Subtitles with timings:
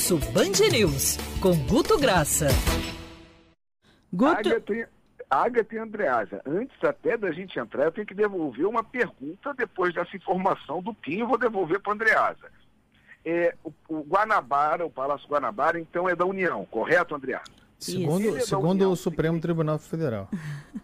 [0.00, 2.48] Almoço Band News, com Guto Graça.
[4.10, 4.48] Guto...
[4.48, 4.88] Agatha,
[5.28, 9.92] Agatha e Andreasa, antes até da gente entrar, eu tenho que devolver uma pergunta depois
[9.92, 12.50] dessa informação do Pinho, eu vou devolver para Andreasa.
[13.22, 17.52] É, o, o, Guanabara, o Palácio Guanabara, então é da União, correto, Andreasa?
[17.78, 20.30] Segundo, é segundo o Supremo Tribunal Federal.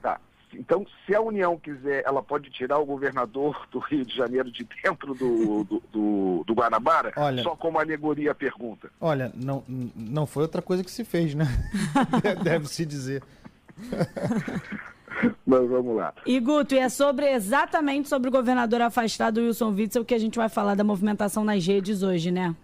[0.02, 0.20] Tá.
[0.58, 4.66] Então, se a União quiser, ela pode tirar o governador do Rio de Janeiro de
[4.82, 7.12] dentro do, do, do, do Guanabara?
[7.16, 8.90] Olha, só como alegoria a pergunta.
[9.00, 9.62] Olha, não,
[9.94, 11.46] não foi outra coisa que se fez, né?
[12.42, 13.22] Deve-se dizer.
[15.46, 16.12] Mas vamos lá.
[16.26, 20.36] E Guto, e é sobre exatamente sobre o governador afastado Wilson Witzel que a gente
[20.36, 22.54] vai falar da movimentação nas redes hoje, né?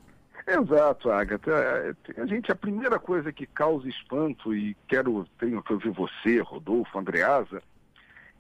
[0.47, 1.97] Exato, Agatha.
[2.19, 6.99] A gente, a primeira coisa que causa espanto, e quero, tenho que ouvir você, Rodolfo,
[6.99, 7.63] Andreasa,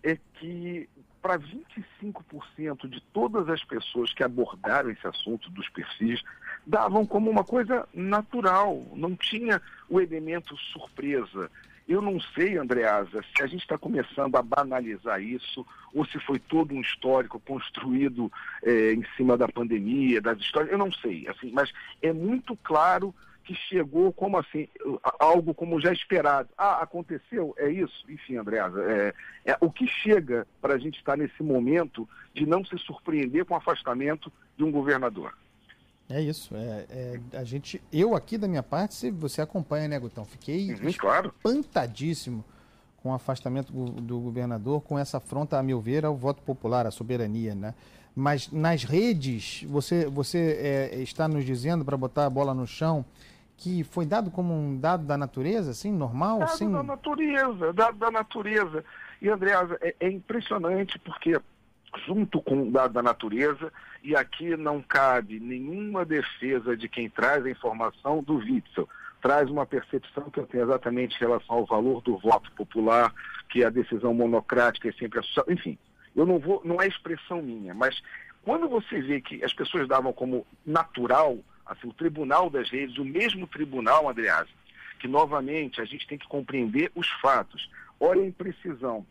[0.02, 0.88] é que
[1.22, 6.20] para 25% de todas as pessoas que abordaram esse assunto dos perfis,
[6.66, 11.48] davam como uma coisa natural, não tinha o elemento surpresa.
[11.88, 15.64] Eu não sei, Andreasa, se a gente está começando a banalizar isso
[15.94, 18.30] ou se foi todo um histórico construído
[18.62, 23.14] é, em cima da pandemia, das histórias, eu não sei, assim, mas é muito claro
[23.42, 24.68] que chegou como assim,
[25.18, 26.48] algo como já esperado.
[26.56, 27.54] Ah, aconteceu?
[27.58, 28.04] É isso?
[28.08, 32.64] Enfim, Andreasa, é, é o que chega para a gente estar nesse momento de não
[32.64, 35.36] se surpreender com o afastamento de um governador.
[36.08, 36.54] É isso.
[36.54, 40.24] É, é, a gente, eu aqui da minha parte, se você acompanha, né, Gutão?
[40.24, 41.34] Fiquei uhum, claro.
[41.36, 42.44] espantadíssimo
[43.02, 46.86] com o afastamento do, do, governador, com essa afronta, a meu ver, ao voto popular,
[46.86, 47.74] à soberania, né?
[48.14, 53.04] Mas nas redes, você, você é, está nos dizendo para botar a bola no chão
[53.62, 56.40] que foi dado como um dado da natureza, assim, normal?
[56.40, 56.70] Dado assim...
[56.70, 58.84] da natureza, dado da natureza.
[59.20, 61.40] E, Andreasa, é, é impressionante porque
[62.04, 63.72] junto com o dado da natureza,
[64.02, 68.88] e aqui não cabe nenhuma defesa de quem traz a informação do Witzel.
[69.20, 73.14] Traz uma percepção que eu tenho exatamente em relação ao valor do voto popular,
[73.48, 75.52] que a decisão monocrática é sempre associada.
[75.52, 75.78] Enfim,
[76.16, 78.02] eu não vou, não é expressão minha, mas
[78.42, 81.38] quando você vê que as pessoas davam como natural,
[81.72, 84.48] assim, o tribunal das redes, o mesmo tribunal, Andreas,
[84.98, 87.68] que novamente a gente tem que compreender os fatos.
[87.98, 89.06] Olha a imprecisão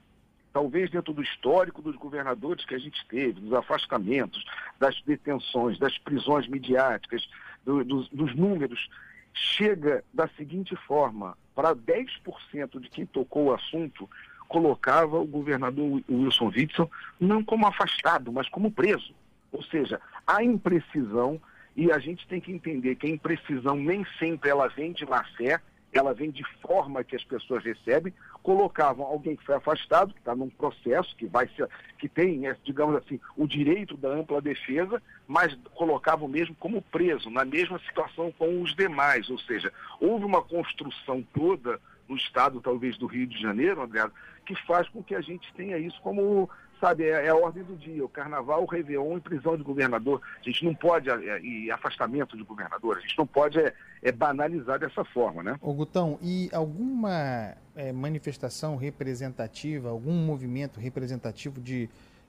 [0.53, 4.43] talvez dentro do histórico dos governadores que a gente teve, dos afastamentos,
[4.79, 7.27] das detenções, das prisões midiáticas,
[7.63, 8.89] do, dos, dos números,
[9.33, 14.09] chega da seguinte forma: para 10% de quem tocou o assunto,
[14.47, 19.13] colocava o governador Wilson Witzel não como afastado, mas como preso.
[19.51, 21.39] Ou seja, há imprecisão
[21.75, 25.23] e a gente tem que entender que a imprecisão nem sempre ela vem de má
[25.37, 25.61] fé,
[25.93, 30.33] ela vem de forma que as pessoas recebem, colocavam alguém que foi afastado, que está
[30.33, 31.67] num processo, que vai ser,
[31.97, 37.29] que tem, é, digamos assim, o direito da ampla defesa, mas colocavam mesmo como preso,
[37.29, 39.29] na mesma situação com os demais.
[39.29, 44.09] Ou seja, houve uma construção toda no estado, talvez, do Rio de Janeiro, André,
[44.45, 46.49] que faz com que a gente tenha isso como
[46.81, 50.19] sabe, é, é, a ordem do dia, o carnaval, o Réveillon e prisão de governador.
[50.39, 54.11] A gente não pode, é, e afastamento de governador, a gente não pode é, é
[54.11, 55.55] banalizar dessa forma, né?
[55.61, 61.87] Ô Gutão, e alguma é, manifestação representativa, algum movimento representativo de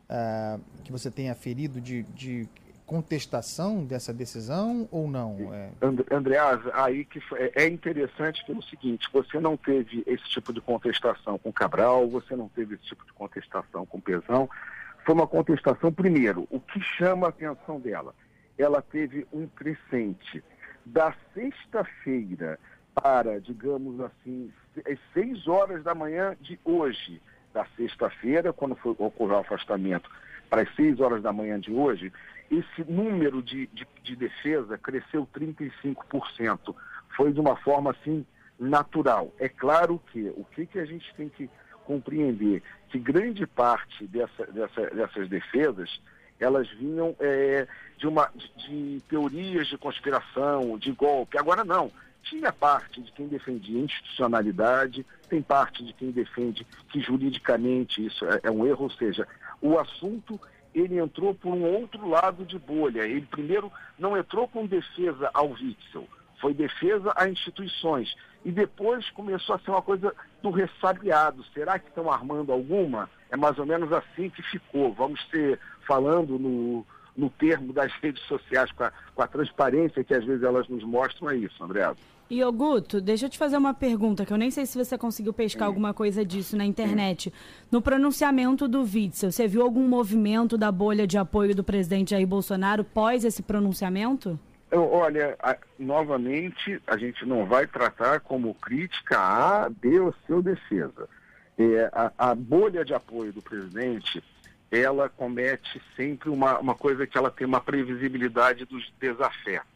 [0.09, 2.49] uh, que você tenha ferido de, de
[2.93, 5.51] contestação dessa decisão ou não?
[5.55, 5.71] É...
[6.15, 11.39] Andreas, aí que é, é interessante pelo seguinte, você não teve esse tipo de contestação
[11.39, 14.49] com Cabral, você não teve esse tipo de contestação com Pezão.
[15.07, 18.15] Foi uma contestação, primeiro, o que chama a atenção dela?
[18.59, 20.45] Ela teve um crescente
[20.85, 22.59] da sexta-feira
[22.95, 24.53] para, digamos assim,
[25.15, 27.23] seis horas da manhã de hoje,
[27.55, 30.11] da sexta-feira, quando foi, ocorreu o afastamento,
[30.51, 32.13] para as seis horas da manhã de hoje,
[32.53, 36.75] esse número de, de, de defesa cresceu 35%.
[37.17, 38.27] Foi de uma forma assim
[38.61, 39.33] natural.
[39.39, 41.49] É claro que o que, que a gente tem que
[41.85, 46.01] compreender que grande parte dessa, dessa, dessas defesas
[46.39, 51.39] elas vinham é, de, uma, de, de, teorias de conspiração, de golpe.
[51.39, 51.91] Agora não.
[52.23, 58.41] Tinha parte de quem defendia institucionalidade, tem parte de quem defende que juridicamente isso é,
[58.45, 59.27] é um erro, ou seja,
[59.61, 60.41] o assunto
[60.75, 63.03] ele entrou por um outro lado de bolha.
[63.07, 66.07] Ele primeiro não entrou com defesa ao Witzel,
[66.41, 68.15] foi defesa a instituições.
[68.45, 71.45] E depois começou a ser uma coisa do ressabiado.
[71.55, 73.09] Será que estão armando alguma?
[73.31, 74.93] É mais ou menos assim que ficou.
[74.93, 76.85] Vamos ter, falando no,
[77.17, 80.83] no termo das redes sociais, com a, com a transparência que às vezes elas nos
[80.83, 81.83] mostram, é isso, André.
[82.33, 85.35] E Oguto, deixa eu te fazer uma pergunta, que eu nem sei se você conseguiu
[85.35, 87.31] pescar alguma coisa disso na internet.
[87.71, 92.27] No pronunciamento do Witzel, você viu algum movimento da bolha de apoio do presidente Jair
[92.27, 94.41] Bolsonaro pós esse pronunciamento?
[94.73, 101.07] Olha, a, novamente, a gente não vai tratar como crítica a B ou seu defesa.
[101.59, 104.25] É, a, a, bolha de apoio do presidente,
[104.71, 109.71] ela comete sempre uma, uma coisa que ela tem uma previsibilidade dos desafetos.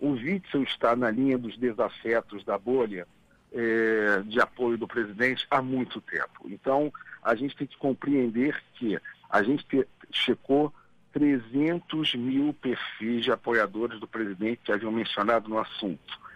[0.00, 3.06] O Witzel está na linha dos desafetos da bolha
[3.52, 6.46] é, de apoio do presidente há muito tempo.
[6.46, 8.98] Então, a gente tem que compreender que
[9.30, 10.72] a gente te, checou
[11.12, 16.26] 300 mil perfis de apoiadores do presidente que haviam mencionado no assunto.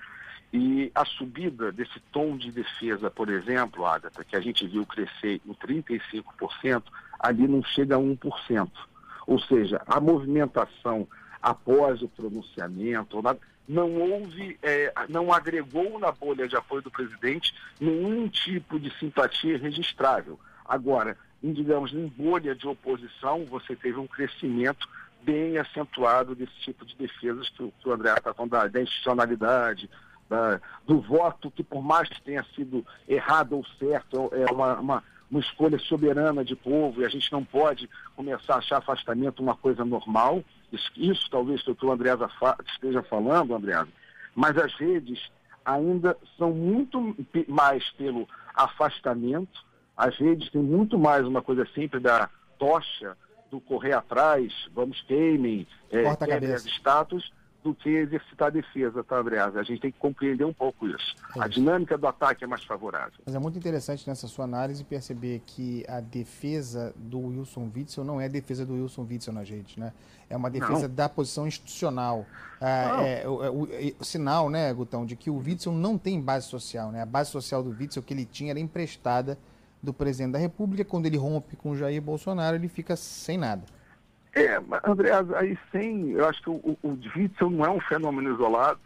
[0.53, 5.41] E a subida desse tom de defesa, por exemplo, Agatha, que a gente viu crescer
[5.47, 6.83] em 35%,
[7.21, 8.71] ali não chega a 1%.
[9.27, 11.07] Ou seja, a movimentação
[11.43, 13.21] após o pronunciamento,
[13.69, 19.59] não houve, é, não agregou na bolha de apoio do presidente nenhum tipo de simpatia
[19.59, 20.39] registrável.
[20.65, 24.89] Agora, em, digamos, em bolha de oposição, você teve um crescimento
[25.23, 28.83] bem acentuado desse tipo de defesas que o, que o André está falando, da, da
[28.83, 29.89] institucionalidade,
[30.29, 35.05] da, do voto que, por mais que tenha sido errado ou certo, é uma, uma,
[35.31, 39.57] uma escolha soberana de povo e a gente não pode começar a achar afastamento uma
[39.57, 40.43] coisa normal.
[40.97, 42.11] Isso, talvez que o André
[42.73, 43.75] esteja falando, André,
[44.35, 45.31] mas as redes
[45.65, 47.17] ainda são muito
[47.49, 49.65] mais pelo afastamento.
[49.97, 52.29] As redes têm muito mais uma coisa sempre da
[52.59, 53.17] tocha,
[53.51, 59.19] do correr atrás, vamos queimem, é, quebrem as status, do que exercitar a defesa, tá,
[59.19, 59.57] Andreas?
[59.57, 61.15] A gente tem que compreender um pouco isso.
[61.37, 63.19] É a dinâmica do ataque é mais favorável.
[63.25, 68.21] Mas é muito interessante nessa sua análise perceber que a defesa do Wilson Witzel não
[68.21, 69.93] é a defesa do Wilson Witzel nas redes, né?
[70.29, 70.95] É uma defesa não.
[70.95, 72.25] da posição institucional.
[72.61, 73.69] Ah, é, o, o,
[73.99, 77.03] o, sinal, né, Gutão, de que o Witzel não tem base social, né?
[77.03, 79.37] A base social do Witzel que ele tinha era emprestada
[79.83, 83.63] do presidente da República, quando ele rompe com Jair Bolsonaro, ele fica sem nada.
[84.33, 88.81] É, André, aí sem, eu acho que o, o Witzel não é um fenômeno isolado.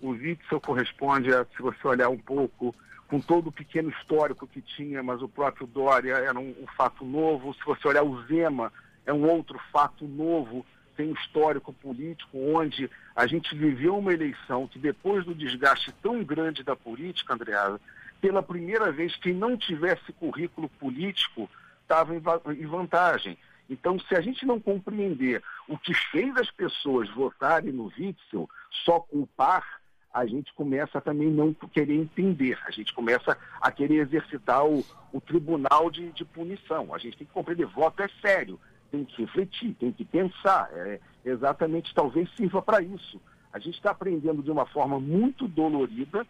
[0.00, 2.74] O Witzel corresponde a, se você olhar um pouco,
[3.08, 7.04] com todo o pequeno histórico que tinha, mas o próprio Dória era um, um fato
[7.04, 7.54] novo.
[7.54, 8.72] Se você olhar o Zema,
[9.06, 10.64] é um outro fato novo,
[10.96, 16.22] tem um histórico político onde a gente viveu uma eleição que depois do desgaste tão
[16.22, 17.80] grande da política, Andreasa,
[18.20, 21.48] pela primeira vez, quem não tivesse currículo político
[21.82, 23.38] estava em vantagem.
[23.68, 28.48] Então, se a gente não compreender o que fez as pessoas votarem no Witzel,
[28.84, 29.80] só culpar,
[30.12, 35.20] a gente começa também não querer entender, a gente começa a querer exercitar o, o
[35.20, 36.94] tribunal de, de, punição.
[36.94, 38.58] A gente tem que compreender, voto é sério,
[38.90, 40.70] tem que refletir, tem que pensar.
[40.72, 43.20] É, exatamente, talvez sirva para isso.
[43.52, 46.26] A gente está aprendendo de uma forma muito dolorida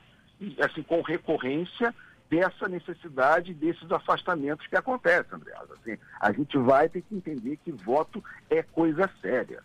[0.61, 1.95] assim, com recorrência
[2.31, 5.53] dessa necessidade, desses afastamentos que acontecem, André.
[5.73, 9.63] Assim, a gente vai ter que entender que voto é coisa séria.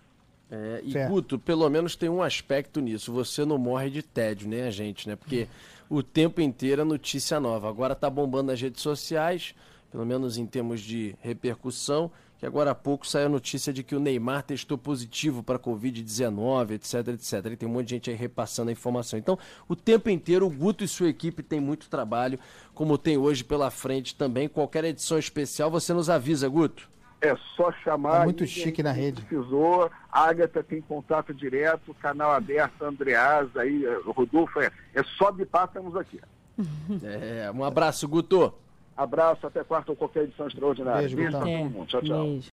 [0.50, 1.10] É, e certo.
[1.10, 3.12] Guto, pelo menos tem um aspecto nisso.
[3.12, 5.16] Você não morre de tédio, nem a gente, né?
[5.16, 5.48] Porque
[5.90, 7.70] o tempo inteiro é notícia nova.
[7.70, 9.56] Agora tá bombando nas redes sociais,
[9.94, 13.96] pelo menos em termos de repercussão que agora há pouco saiu a notícia de que
[13.96, 17.54] o Neymar testou positivo para Covid-19, etc, etc.
[17.54, 19.18] E tem um monte de gente aí repassando a informação.
[19.18, 22.38] Então, o tempo inteiro, o Guto e sua equipe têm muito trabalho,
[22.74, 24.50] como tem hoje pela frente também.
[24.50, 26.90] Qualquer edição especial, você nos avisa, Guto.
[27.22, 28.24] É só chamar.
[28.24, 29.22] É muito chique na rede.
[29.22, 35.64] Precisou, Agatha tem contato direto, canal aberto, Andreas, aí, Rodolfo, é, é só de pá,
[35.64, 36.20] estamos aqui.
[37.04, 38.54] É, um abraço, Guto.
[38.96, 41.02] Abraço, até quarta ou qualquer edição extraordinária.
[41.02, 41.86] Beijo, Beijo pra todo mundo.
[41.88, 42.24] Tchau, tchau.
[42.24, 42.42] Beijo.